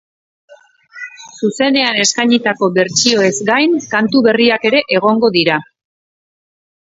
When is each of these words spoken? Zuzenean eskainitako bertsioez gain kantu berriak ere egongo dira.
Zuzenean 1.39 1.99
eskainitako 2.03 2.69
bertsioez 2.77 3.33
gain 3.51 3.77
kantu 3.93 4.23
berriak 4.29 4.67
ere 4.73 4.83
egongo 5.01 5.29
dira. 5.39 5.59